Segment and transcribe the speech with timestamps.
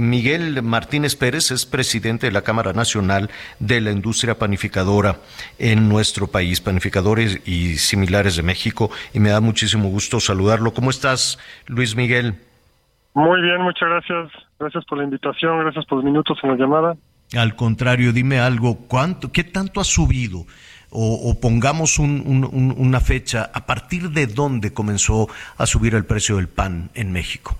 [0.00, 5.20] Miguel Martínez Pérez es presidente de la Cámara Nacional de la Industria Panificadora
[5.58, 10.74] en nuestro país, panificadores y similares de México, y me da muchísimo gusto saludarlo.
[10.74, 12.34] ¿Cómo estás, Luis Miguel?
[13.14, 14.30] Muy bien, muchas gracias.
[14.58, 16.96] Gracias por la invitación, gracias por los minutos en la llamada.
[17.36, 20.46] Al contrario, dime algo, ¿cuánto, ¿qué tanto ha subido?
[20.90, 26.90] O, pongamos una fecha, ¿a partir de dónde comenzó a subir el precio del pan
[26.94, 27.58] en México?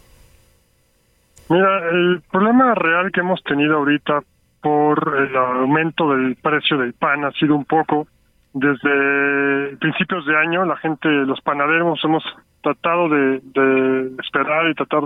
[1.51, 4.21] Mira, el problema real que hemos tenido ahorita
[4.61, 8.07] por el aumento del precio del pan ha sido un poco
[8.53, 12.25] desde principios de año, la gente, los panaderos hemos
[12.63, 15.05] tratado de, esperar y tratar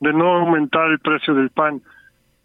[0.00, 1.80] de no aumentar el precio del pan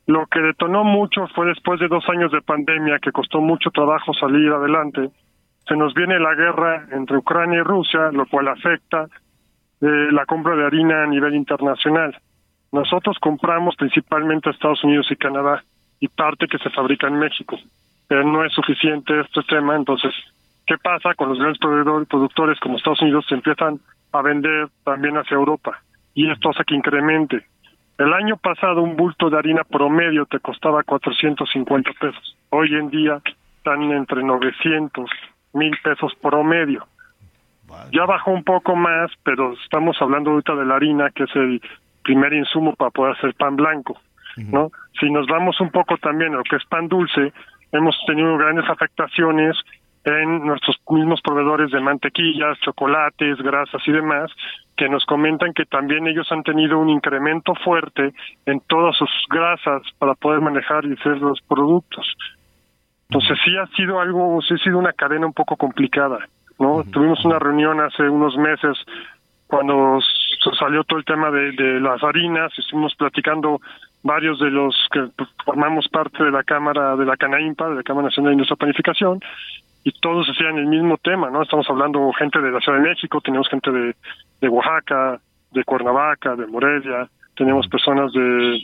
[0.08, 4.14] lo que detonó mucho fue después de dos años de pandemia que costó mucho trabajo
[4.14, 5.10] salir adelante.
[5.68, 9.08] Se nos viene la guerra entre Ucrania y Rusia, lo cual afecta
[9.82, 12.16] eh, la compra de harina a nivel internacional.
[12.72, 15.64] Nosotros compramos principalmente a Estados Unidos y Canadá
[16.00, 17.58] y parte que se fabrica en México,
[18.08, 19.76] pero no es suficiente este tema.
[19.76, 20.14] Entonces,
[20.68, 23.80] ¿qué pasa con los grandes productores como Estados Unidos se empiezan
[24.12, 25.82] a vender también hacia Europa?
[26.14, 27.46] Y esto hace que incremente
[27.98, 32.38] el año pasado un bulto de harina promedio te costaba 450 pesos.
[32.50, 33.22] Hoy en día
[33.58, 35.10] están entre 900
[35.54, 36.86] mil pesos promedio.
[37.94, 41.62] Ya bajó un poco más, pero estamos hablando ahorita de la harina, que es el
[42.06, 44.00] primer insumo para poder hacer pan blanco,
[44.38, 44.70] ¿no?
[45.00, 47.34] Si nos vamos un poco también a lo que es pan dulce,
[47.72, 49.58] hemos tenido grandes afectaciones
[50.06, 54.32] en nuestros mismos proveedores de mantequillas, chocolates, grasas y demás,
[54.78, 58.14] que nos comentan que también ellos han tenido un incremento fuerte
[58.46, 62.06] en todas sus grasas para poder manejar y hacer los productos.
[63.10, 66.20] Entonces sí ha sido algo, sí ha sido una cadena un poco complicada,
[66.60, 66.84] ¿no?
[66.84, 68.78] Tuvimos una reunión hace unos meses
[69.48, 70.00] cuando
[70.60, 73.62] salió todo el tema de, de las harinas, estuvimos platicando
[74.04, 75.08] varios de los que
[75.44, 79.20] formamos parte de la Cámara de la Canaimpa, de la Cámara Nacional de Industria Planificación,
[79.84, 81.42] y todos hacían el mismo tema, ¿no?
[81.42, 83.96] Estamos hablando gente de la Ciudad de México, tenemos gente de,
[84.42, 85.20] de Oaxaca,
[85.52, 88.62] de Cuernavaca, de Morelia, tenemos personas de,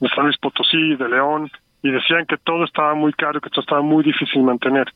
[0.00, 1.50] de San Luis Potosí, de León,
[1.82, 4.86] y decían que todo estaba muy caro, que esto estaba muy difícil mantener.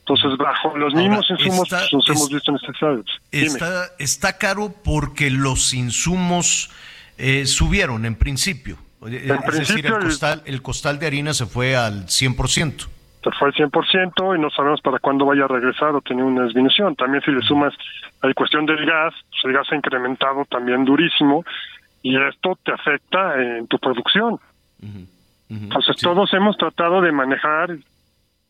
[0.00, 3.06] Entonces, bajo los mismos insumos nos hemos visto necesarios.
[3.30, 6.70] Está, está caro porque los insumos
[7.16, 8.76] eh, subieron en principio.
[9.06, 12.88] es decir, el costal, el costal de harina se fue al 100%
[13.22, 16.44] se fue al 100% y no sabemos para cuándo vaya a regresar o tener una
[16.44, 16.96] disminución.
[16.96, 17.74] También si le sumas
[18.22, 21.44] la cuestión del gas, pues el gas ha incrementado también durísimo
[22.02, 24.38] y esto te afecta en tu producción.
[25.50, 27.76] Entonces todos hemos tratado de manejar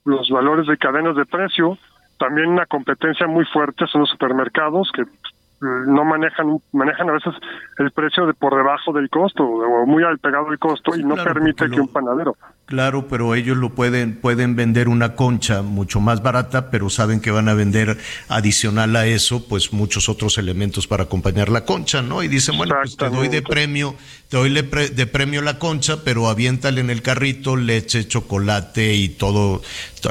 [0.04, 1.78] los valores de cadenas de precio.
[2.18, 5.04] También una competencia muy fuerte son los supermercados que
[5.60, 7.34] no manejan manejan a veces
[7.78, 11.16] el precio de por debajo del costo o muy al pegado del costo y no
[11.16, 12.34] permite que un panadero
[12.70, 17.32] Claro, pero ellos lo pueden, pueden vender una concha mucho más barata, pero saben que
[17.32, 17.98] van a vender
[18.28, 22.22] adicional a eso, pues muchos otros elementos para acompañar la concha, ¿no?
[22.22, 23.96] Y dicen, bueno, pues te doy de premio,
[24.28, 29.62] te doy de premio la concha, pero aviéntale en el carrito leche, chocolate y todo,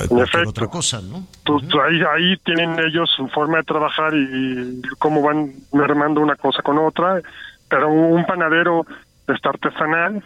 [0.10, 1.26] cualquier otra cosa, ¿no?
[1.46, 6.62] Pues ahí, ahí tienen ellos su forma de trabajar y, cómo van armando una cosa
[6.62, 7.22] con otra,
[7.70, 8.86] pero un panadero
[9.30, 10.22] está artesanal,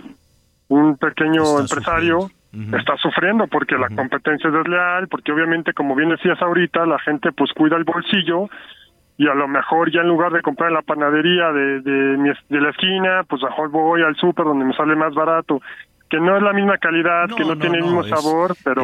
[0.73, 2.29] un pequeño empresario
[2.71, 7.31] está sufriendo porque la competencia es desleal, porque obviamente, como bien decías ahorita, la gente
[7.31, 8.47] pues cuida el bolsillo
[9.17, 12.61] y a lo mejor ya en lugar de comprar en la panadería de, de, de
[12.61, 15.61] la esquina, pues mejor voy al súper donde me sale más barato,
[16.09, 18.83] que no es la misma calidad, que no, tiene el mismo sabor, pero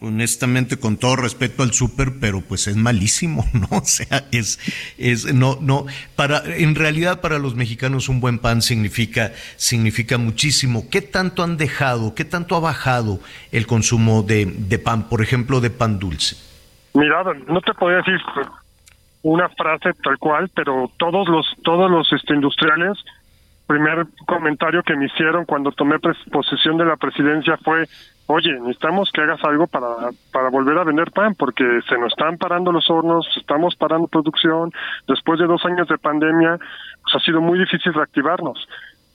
[0.00, 3.78] honestamente con todo respeto al súper, pero pues es malísimo, ¿no?
[3.78, 4.58] O sea, es
[4.98, 10.88] es no no para en realidad para los mexicanos un buen pan significa significa muchísimo.
[10.90, 13.20] ¿Qué tanto han dejado, qué tanto ha bajado
[13.52, 16.36] el consumo de, de pan, por ejemplo, de pan dulce?
[16.94, 18.20] Mira, no te podría decir
[19.22, 22.98] una frase tal cual, pero todos los todos los este, industriales
[23.66, 27.88] primer comentario que me hicieron cuando tomé posesión de la presidencia fue
[28.26, 32.38] oye, necesitamos que hagas algo para, para volver a vender pan, porque se nos están
[32.38, 34.72] parando los hornos, estamos parando producción,
[35.06, 36.58] después de dos años de pandemia,
[37.02, 38.68] pues ha sido muy difícil reactivarnos.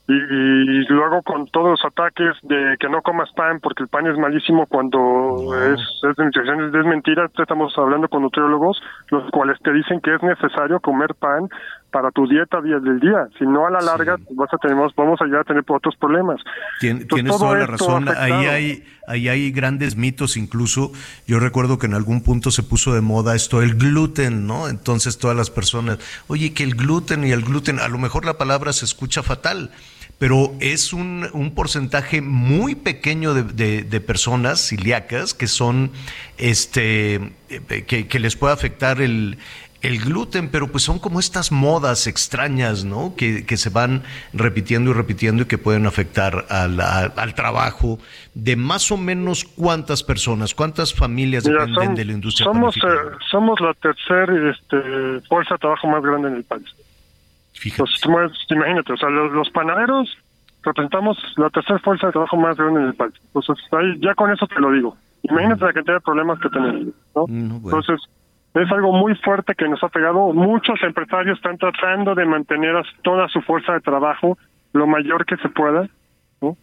[0.08, 4.18] y, luego con todos los ataques de que no comas pan porque el pan es
[4.18, 10.02] malísimo cuando es, es de es mentira, estamos hablando con nutriólogos, los cuales te dicen
[10.02, 11.50] que es necesario comer pan
[11.92, 15.26] para tu dieta del día, si no a la larga vas a tener, vamos a
[15.26, 16.40] llegar a tener otros problemas.
[16.80, 20.94] tienes toda la razón, ahí hay, ahí hay grandes mitos incluso,
[21.28, 24.70] yo recuerdo que en algún punto se puso de moda esto, el gluten, ¿no?
[24.70, 28.38] Entonces todas las personas, oye, que el gluten y el gluten, a lo mejor la
[28.38, 29.72] palabra se escucha fatal,
[30.18, 35.92] pero es un, un porcentaje muy pequeño de, de, personas celíacas que son,
[36.38, 37.34] este,
[37.88, 39.40] que, que les puede afectar el,
[39.82, 43.16] el gluten, pero pues son como estas modas extrañas, ¿no?
[43.16, 47.98] Que, que se van repitiendo y repitiendo y que pueden afectar al, al, trabajo
[48.36, 52.46] de más o menos cuántas personas, cuántas familias dependen de la industria.
[52.46, 52.82] Somos, eh,
[53.30, 56.68] somos la tercera este, fuerza de trabajo más grande en el país.
[57.78, 58.02] Pues,
[58.50, 60.10] imagínate, o sea, los, panaderos
[60.64, 63.14] representamos la tercera fuerza de trabajo más grande en el país.
[63.34, 64.96] Entonces, ahí, ya con eso te lo digo.
[65.24, 67.26] Imagínate la cantidad de problemas que tenemos, ¿no?
[67.28, 68.00] Mm, Entonces,
[68.54, 70.34] es algo muy fuerte que nos ha pegado.
[70.34, 74.38] Muchos empresarios están tratando de mantener toda su fuerza de trabajo
[74.74, 75.88] lo mayor que se pueda,
[76.42, 76.58] ¿no?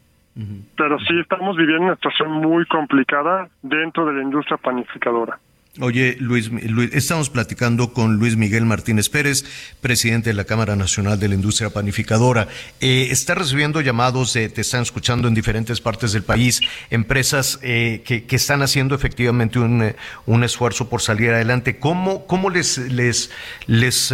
[0.77, 5.39] Pero sí estamos viviendo una situación muy complicada dentro de la industria panificadora.
[5.81, 6.51] Oye, Luis,
[6.93, 9.45] estamos platicando con Luis Miguel Martínez Pérez,
[9.81, 12.49] presidente de la Cámara Nacional de la Industria Panificadora.
[12.81, 16.61] Eh, está recibiendo llamados, te están escuchando en diferentes partes del país,
[16.91, 21.79] empresas eh, que, están haciendo efectivamente un, eh, un, esfuerzo por salir adelante.
[21.79, 23.31] ¿Cómo, cómo les, les,
[23.69, 24.13] les,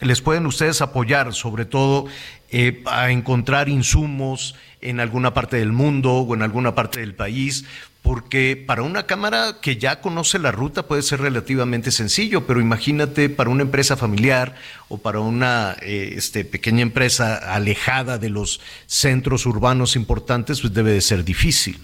[0.00, 2.06] les pueden ustedes apoyar, sobre todo
[2.86, 7.64] a encontrar insumos en alguna parte del mundo o en alguna parte del país?
[8.02, 13.28] porque para una cámara que ya conoce la ruta puede ser relativamente sencillo, pero imagínate
[13.28, 14.54] para una empresa familiar
[14.88, 20.92] o para una eh, este, pequeña empresa alejada de los centros urbanos importantes, pues debe
[20.92, 21.78] de ser difícil.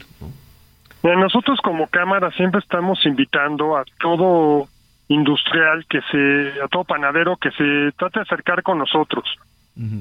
[1.02, 4.68] Nosotros como cámara siempre estamos invitando a todo
[5.08, 9.24] industrial que se, a todo panadero que se trate de acercar con nosotros,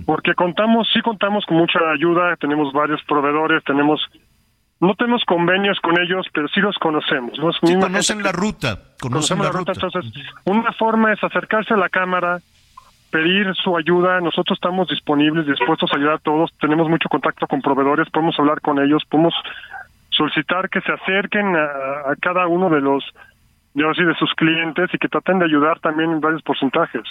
[0.05, 4.01] porque contamos, sí contamos con mucha ayuda, tenemos varios proveedores, tenemos
[4.79, 7.39] no tenemos convenios con ellos, pero sí los conocemos.
[7.39, 7.51] ¿no?
[7.53, 9.71] Sí, conocen la ruta, conocen la, ruta.
[9.71, 10.05] Entonces,
[10.43, 12.39] una forma es acercarse a la Cámara,
[13.09, 14.19] pedir su ayuda.
[14.19, 16.51] Nosotros estamos disponibles, dispuestos a ayudar a todos.
[16.59, 19.33] Tenemos mucho contacto con proveedores, podemos hablar con ellos, podemos
[20.09, 23.03] solicitar que se acerquen a, cada uno de los
[23.75, 27.03] yo sí, de sus clientes y que traten de ayudar también en varios porcentajes.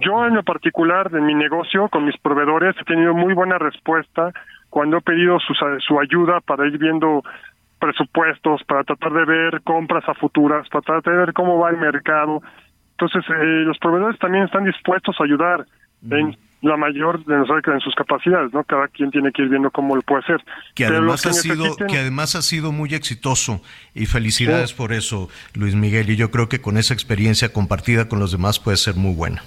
[0.00, 4.32] Yo en lo particular de mi negocio con mis proveedores he tenido muy buena respuesta
[4.70, 7.22] cuando he pedido su, su ayuda para ir viendo
[7.78, 11.76] presupuestos, para tratar de ver compras a futuras, para tratar de ver cómo va el
[11.76, 12.42] mercado.
[12.92, 15.66] Entonces, eh, los proveedores también están dispuestos a ayudar
[16.10, 18.62] en la mayor de nosotros en sus capacidades, ¿no?
[18.64, 20.44] Cada quien tiene que ir viendo cómo lo puede hacer.
[20.74, 23.62] Que además ha sido que además ha sido muy exitoso
[23.94, 28.18] y felicidades por eso, Luis Miguel, y yo creo que con esa experiencia compartida con
[28.18, 29.42] los demás puede ser muy buena.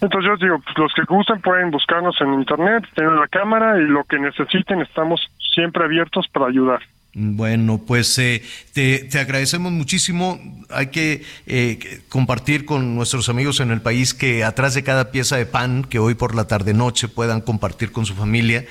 [0.00, 3.82] Entonces yo digo, pues, los que gusten pueden buscarnos en internet, tener la cámara y
[3.82, 5.20] lo que necesiten estamos
[5.54, 6.80] siempre abiertos para ayudar.
[7.12, 8.42] Bueno, pues eh,
[8.72, 10.38] te, te, agradecemos muchísimo.
[10.70, 15.36] Hay que eh, compartir con nuestros amigos en el país que atrás de cada pieza
[15.36, 18.64] de pan que hoy por la tarde noche puedan compartir con su familia,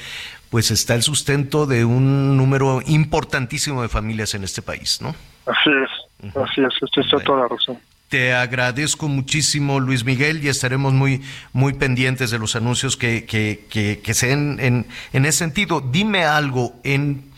[0.50, 5.16] pues está el sustento de un número importantísimo de familias en este país, ¿no?
[5.46, 7.78] Así es, así es, usted está toda la razón.
[8.08, 11.22] Te agradezco muchísimo, Luis Miguel, y estaremos muy,
[11.54, 15.82] muy pendientes de los anuncios que, que, que, se den en, en ese sentido.
[15.82, 17.30] Dime algo, en,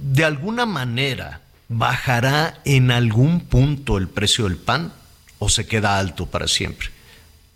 [0.00, 4.92] ¿de alguna manera bajará en algún punto el precio del pan
[5.38, 6.88] o se queda alto para siempre?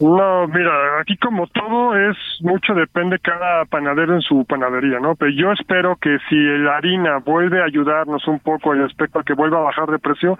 [0.01, 5.15] No, mira, aquí como todo es mucho depende cada panadero en su panadería, ¿no?
[5.15, 9.23] Pero yo espero que si la harina vuelve a ayudarnos un poco en respecto a
[9.23, 10.39] que vuelva a bajar de precio,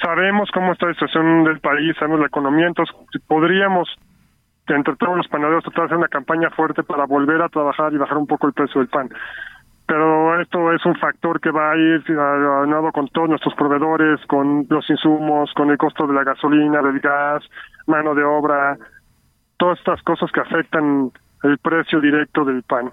[0.00, 2.92] sabemos cómo está la situación del país, sabemos la economía, entonces
[3.28, 3.88] podríamos,
[4.66, 7.98] entre todos los panaderos, tratar de hacer una campaña fuerte para volver a trabajar y
[7.98, 9.08] bajar un poco el precio del pan.
[10.42, 14.90] Esto es un factor que va a ir nuevo con todos nuestros proveedores, con los
[14.90, 17.44] insumos, con el costo de la gasolina, del gas,
[17.86, 18.76] mano de obra,
[19.56, 21.12] todas estas cosas que afectan
[21.44, 22.90] el precio directo del pan.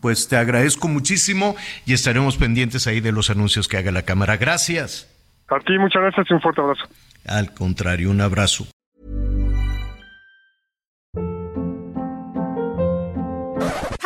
[0.00, 1.54] Pues te agradezco muchísimo
[1.86, 4.36] y estaremos pendientes ahí de los anuncios que haga la Cámara.
[4.36, 5.08] Gracias.
[5.48, 6.84] A ti muchas gracias y un fuerte abrazo.
[7.28, 8.64] Al contrario, un abrazo.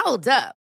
[0.04, 0.66] Hold up.